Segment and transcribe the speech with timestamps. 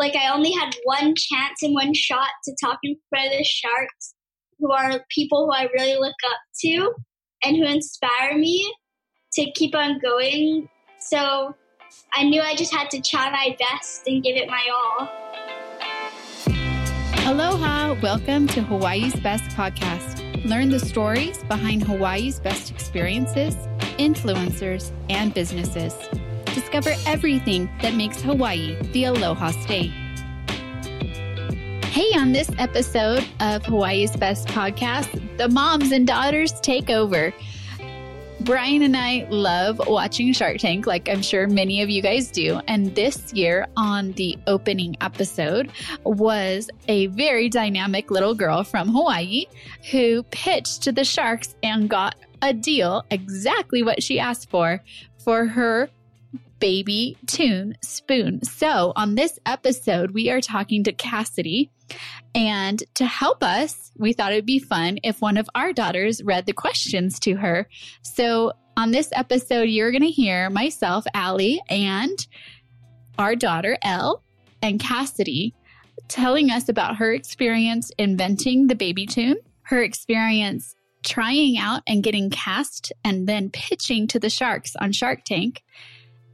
[0.00, 3.44] like I only had one chance and one shot to talk in front of the
[3.44, 4.14] sharks,
[4.58, 6.94] who are people who I really look up to
[7.44, 8.72] and who inspire me
[9.34, 10.70] to keep on going.
[11.00, 11.54] So
[12.14, 15.06] I knew I just had to try my best and give it my all.
[17.30, 20.46] Aloha, welcome to Hawaii's Best podcast.
[20.46, 23.54] Learn the stories behind Hawaii's best experiences,
[23.98, 25.94] influencers, and businesses.
[26.54, 29.92] Discover everything that makes Hawaii the Aloha State.
[31.84, 37.32] Hey, on this episode of Hawaii's Best podcast, the moms and daughters take over.
[38.40, 42.60] Brian and I love watching Shark Tank, like I'm sure many of you guys do.
[42.68, 45.70] And this year, on the opening episode,
[46.04, 49.44] was a very dynamic little girl from Hawaii
[49.90, 54.82] who pitched to the Sharks and got a deal exactly what she asked for
[55.22, 55.90] for her
[56.60, 58.44] Baby Toon spoon.
[58.44, 61.70] So, on this episode, we are talking to Cassidy.
[62.34, 66.46] And to help us, we thought it'd be fun if one of our daughters read
[66.46, 67.66] the questions to her.
[68.02, 72.26] So, on this episode, you're going to hear myself, Allie, and
[73.18, 74.22] our daughter, Elle,
[74.62, 75.54] and Cassidy
[76.08, 82.30] telling us about her experience inventing the Baby Toon, her experience trying out and getting
[82.30, 85.62] cast and then pitching to the sharks on Shark Tank.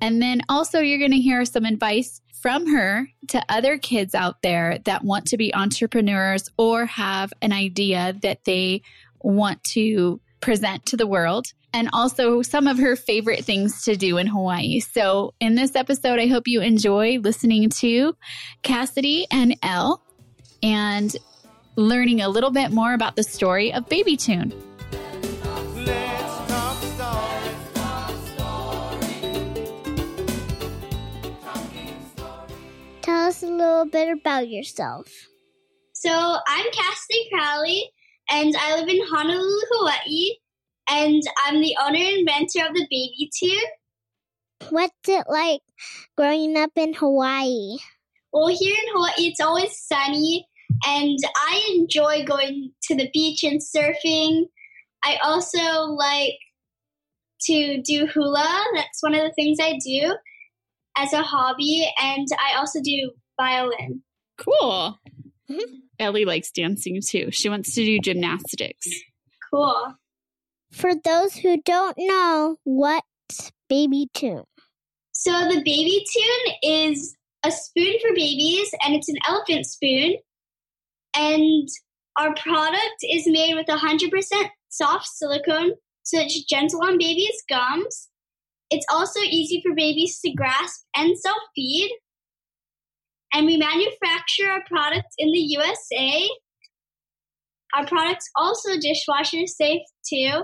[0.00, 4.42] And then also, you're going to hear some advice from her to other kids out
[4.42, 8.82] there that want to be entrepreneurs or have an idea that they
[9.20, 11.46] want to present to the world.
[11.72, 14.80] And also some of her favorite things to do in Hawaii.
[14.80, 18.16] So, in this episode, I hope you enjoy listening to
[18.62, 20.00] Cassidy and Elle
[20.62, 21.14] and
[21.76, 24.54] learning a little bit more about the story of Baby Toon.
[33.76, 35.06] Little bit about yourself.
[35.92, 37.92] So I'm Cassidy Crowley,
[38.30, 40.36] and I live in Honolulu, Hawaii,
[40.88, 44.70] and I'm the owner and inventor of the Baby Toon.
[44.70, 45.60] What's it like
[46.16, 47.76] growing up in Hawaii?
[48.32, 50.48] Well, here in Hawaii, it's always sunny,
[50.86, 54.44] and I enjoy going to the beach and surfing.
[55.04, 56.38] I also like
[57.42, 58.64] to do hula.
[58.74, 60.16] That's one of the things I do
[60.96, 64.02] as a hobby, and I also do violin.
[64.38, 64.98] Cool.
[65.50, 65.76] Mm-hmm.
[65.98, 67.30] Ellie likes dancing too.
[67.30, 68.88] She wants to do gymnastics.
[69.50, 69.94] Cool.
[70.72, 74.44] For those who don't know, what's Baby Toon?
[75.12, 80.16] So the Baby Toon is a spoon for babies, and it's an elephant spoon.
[81.16, 81.68] And
[82.18, 84.10] our product is made with 100%
[84.68, 88.08] soft silicone, so it's gentle on babies' gums.
[88.70, 91.90] It's also easy for babies to grasp and self feed.
[93.32, 96.28] And we manufacture our products in the USA.
[97.74, 100.42] Our product's also dishwasher safe too,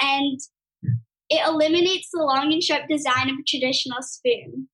[0.00, 0.38] and
[1.30, 4.68] it eliminates the long and sharp design of a traditional spoon.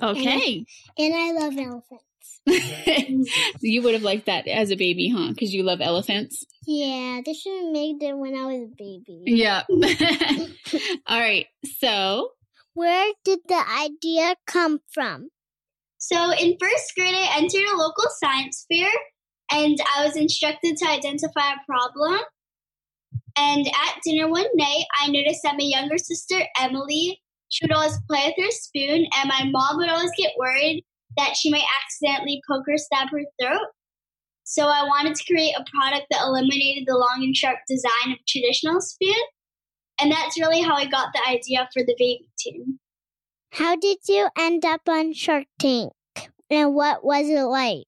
[0.00, 0.64] Okay.
[0.98, 2.04] And I love elephants.
[3.60, 5.30] you would have liked that as a baby, huh?
[5.30, 6.44] Because you love elephants.
[6.66, 9.22] Yeah, they should have made it when I was a baby.
[9.26, 9.62] Yeah.
[11.06, 11.46] All right.
[11.78, 12.30] So,
[12.74, 15.30] Where did the idea come from?
[16.06, 18.88] So in first grade, I entered a local science fair
[19.50, 22.20] and I was instructed to identify a problem.
[23.36, 27.98] And at dinner one night, I noticed that my younger sister, Emily, she would always
[28.08, 30.84] play with her spoon, and my mom would always get worried
[31.16, 33.66] that she might accidentally poke or stab her throat.
[34.44, 38.18] So I wanted to create a product that eliminated the long and sharp design of
[38.28, 39.22] traditional spoon.
[40.00, 42.78] And that's really how I got the idea for the Baby Toon.
[43.50, 45.95] How did you end up on Shark Tank?
[46.50, 47.84] And what was it like?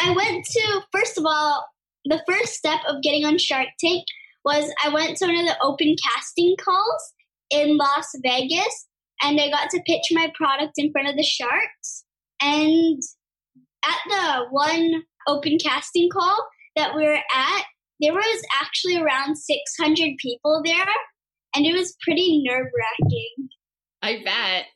[0.00, 1.64] I went to, first of all,
[2.04, 4.04] the first step of getting on Shark Tank
[4.44, 7.12] was I went to one of the open casting calls
[7.50, 8.86] in Las Vegas
[9.22, 12.04] and I got to pitch my product in front of the sharks.
[12.40, 13.02] And
[13.84, 16.36] at the one open casting call
[16.76, 17.64] that we were at,
[18.00, 20.86] there was actually around 600 people there
[21.54, 23.48] and it was pretty nerve wracking.
[24.02, 24.66] I bet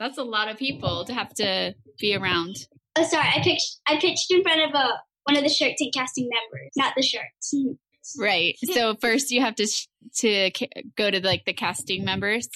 [0.00, 2.56] that's a lot of people to have to be around.
[2.96, 4.88] Oh, sorry, I pitched, I pitched in front of a,
[5.24, 7.54] one of the Shark Tank casting members, not the sharks.
[8.18, 8.56] Right.
[8.74, 9.86] So first you have to sh-
[10.16, 12.48] to ca- go to like the casting members.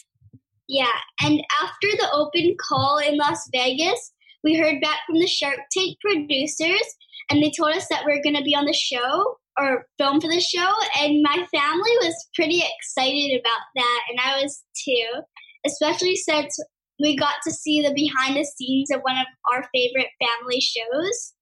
[0.67, 0.87] Yeah,
[1.23, 4.13] and after the open call in Las Vegas,
[4.43, 6.97] we heard back from the Shark Tank producers,
[7.31, 10.21] and they told us that we are going to be on the show or film
[10.21, 10.73] for the show.
[11.01, 15.21] And my family was pretty excited about that, and I was too,
[15.67, 16.59] especially since
[17.01, 21.35] we got to see the behind the scenes of one of our favorite family shows.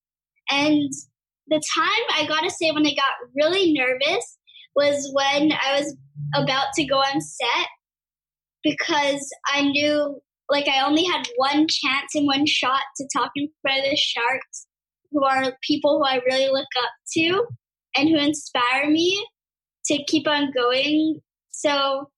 [0.51, 0.91] And
[1.49, 4.39] the time I gotta say when I got really nervous
[4.75, 5.97] was when I was
[6.35, 7.69] about to go on set
[8.63, 10.21] because I knew
[10.51, 13.97] like I only had one chance and one shot to talk in front of the
[13.97, 14.67] sharks
[15.11, 17.47] who are people who I really look up to
[17.97, 19.25] and who inspire me
[19.87, 21.21] to keep on going.
[21.51, 22.11] So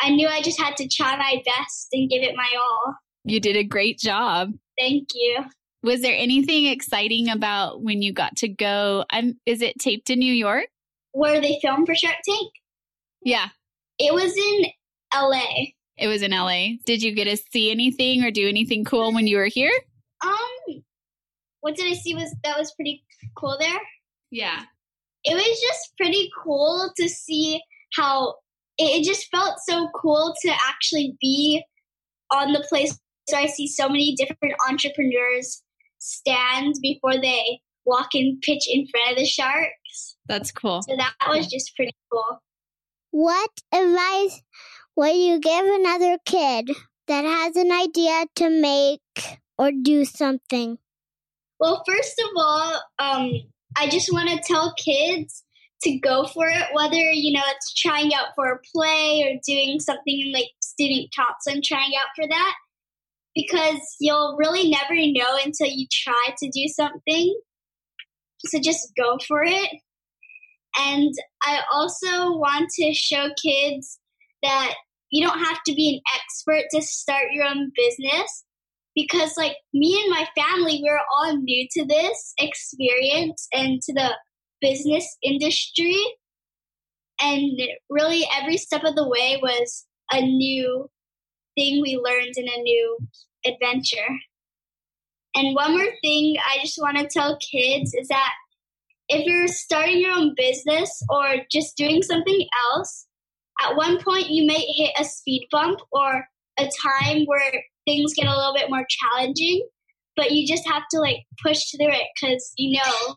[0.00, 2.94] I knew I just had to try my best and give it my all.
[3.24, 4.52] You did a great job.
[4.78, 5.44] Thank you.
[5.82, 9.04] Was there anything exciting about when you got to go?
[9.10, 10.66] Um, is it taped in New York?
[11.12, 12.52] Where they filmed for Shark Tank?
[13.22, 13.48] Yeah.
[13.98, 14.66] It was in
[15.14, 15.70] LA.
[15.96, 16.76] It was in LA.
[16.84, 19.72] Did you get to see anything or do anything cool when you were here?
[20.24, 20.82] Um,
[21.60, 23.04] what did I see was that was pretty
[23.36, 23.80] cool there?
[24.30, 24.62] Yeah.
[25.24, 27.60] It was just pretty cool to see
[27.94, 28.34] how
[28.78, 31.64] it, it just felt so cool to actually be
[32.30, 32.98] on the place
[33.30, 35.62] where I see so many different entrepreneurs
[35.98, 40.16] stand before they walk and pitch in front of the sharks.
[40.26, 40.82] That's cool.
[40.82, 42.40] So that was just pretty cool.
[43.10, 44.42] What advice
[44.96, 46.70] would you give another kid
[47.06, 49.00] that has an idea to make
[49.56, 50.78] or do something?
[51.58, 53.30] Well, first of all, um,
[53.76, 55.44] I just want to tell kids
[55.82, 59.78] to go for it, whether, you know, it's trying out for a play or doing
[59.80, 62.54] something like student council and trying out for that.
[63.34, 67.38] Because you'll really never know until you try to do something.
[68.46, 69.68] So just go for it.
[70.78, 71.12] And
[71.42, 73.98] I also want to show kids
[74.42, 74.74] that
[75.10, 78.44] you don't have to be an expert to start your own business
[78.94, 84.16] because like me and my family we're all new to this experience and to the
[84.60, 85.96] business industry
[87.20, 90.88] and really every step of the way was a new
[91.56, 92.98] thing we learned in a new
[93.46, 94.18] adventure.
[95.34, 98.32] And one more thing i just want to tell kids is that
[99.08, 103.06] if you're starting your own business or just doing something else
[103.60, 106.26] at one point you may hit a speed bump or
[106.58, 107.52] a time where
[107.86, 109.66] things get a little bit more challenging,
[110.16, 113.14] but you just have to like push through it because you know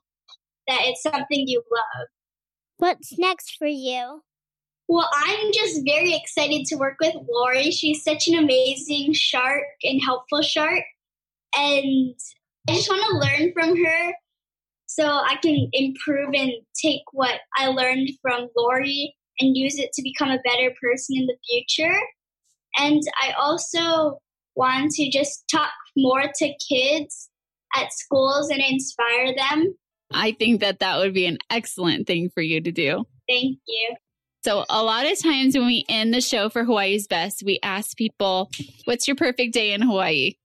[0.69, 2.07] that it's something you love.
[2.77, 4.21] What's next for you?
[4.87, 7.71] Well, I'm just very excited to work with Lori.
[7.71, 10.83] She's such an amazing shark and helpful shark.
[11.55, 12.15] And
[12.67, 14.13] I just want to learn from her
[14.87, 16.51] so I can improve and
[16.81, 21.27] take what I learned from Lori and use it to become a better person in
[21.27, 21.99] the future.
[22.77, 24.19] And I also
[24.55, 27.29] want to just talk more to kids
[27.75, 29.75] at schools and inspire them.
[30.11, 33.05] I think that that would be an excellent thing for you to do.
[33.27, 33.95] Thank you.
[34.43, 37.97] So, a lot of times when we end the show for Hawaii's Best, we ask
[37.97, 38.49] people,
[38.85, 40.35] What's your perfect day in Hawaii?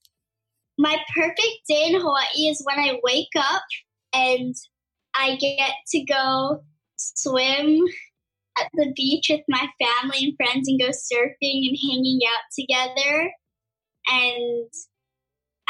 [0.76, 3.62] My perfect day in Hawaii is when I wake up
[4.12, 4.54] and
[5.14, 6.64] I get to go
[6.96, 7.84] swim
[8.58, 13.30] at the beach with my family and friends and go surfing and hanging out together.
[14.08, 14.68] And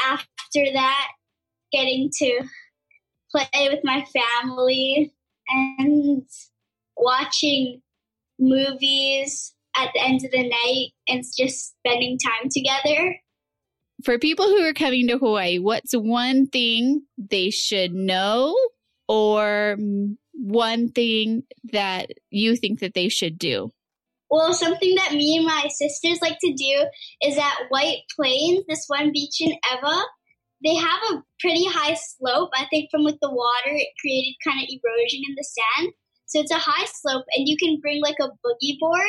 [0.01, 1.07] after that,
[1.71, 2.41] getting to
[3.35, 5.13] play with my family
[5.47, 6.23] and
[6.97, 7.81] watching
[8.39, 13.15] movies at the end of the night and just spending time together.
[14.03, 18.55] For people who are coming to Hawaii, what's one thing they should know
[19.07, 19.77] or
[20.33, 23.71] one thing that you think that they should do?
[24.29, 26.85] Well, something that me and my sisters like to do
[27.23, 30.05] is at White Plains, this one beach in Ewa.
[30.65, 32.49] They have a pretty high slope.
[32.55, 35.93] I think from with the water, it created kind of erosion in the sand.
[36.25, 39.05] So it's a high slope, and you can bring like a boogie board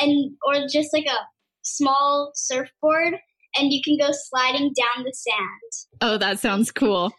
[0.00, 1.18] and or just like a
[1.62, 3.14] small surfboard,
[3.56, 6.00] and you can go sliding down the sand.
[6.00, 7.12] Oh, that sounds cool.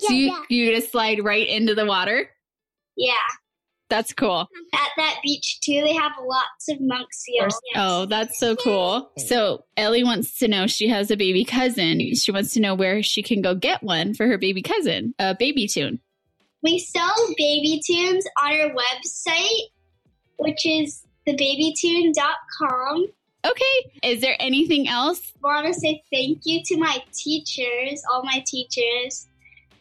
[0.00, 0.42] Yeah, so you, yeah.
[0.50, 2.28] you just slide right into the water?
[2.96, 3.14] Yeah,
[3.88, 4.48] That's cool.
[4.74, 7.58] at that beach too, they have lots of monk seals.
[7.74, 9.10] Oh, that's so cool.
[9.18, 12.14] So Ellie wants to know she has a baby cousin.
[12.14, 15.34] She wants to know where she can go get one for her baby cousin, a
[15.34, 16.00] Baby Toon.
[16.62, 19.70] We sell Baby Toons on our website,
[20.38, 23.06] which is thebabytoon.com.
[23.46, 23.90] Okay.
[24.02, 25.32] Is there anything else?
[25.44, 29.28] I want to say thank you to my teachers, all my teachers.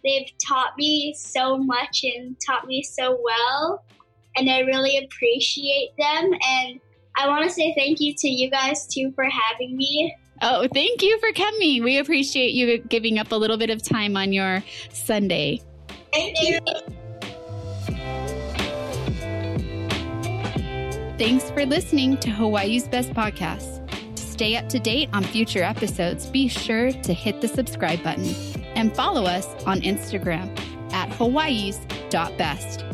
[0.04, 3.84] They've taught me so much and taught me so well,
[4.38, 6.32] and I really appreciate them.
[6.34, 6.79] And
[7.17, 10.15] I want to say thank you to you guys too for having me.
[10.41, 11.84] Oh, thank you for coming.
[11.84, 15.62] We appreciate you giving up a little bit of time on your Sunday.
[16.13, 16.60] Thank you.
[21.17, 23.84] Thanks for listening to Hawaii's Best Podcast.
[24.15, 28.36] stay up to date on future episodes, be sure to hit the subscribe button
[28.75, 30.48] and follow us on Instagram
[30.94, 32.87] at hawaii's.best.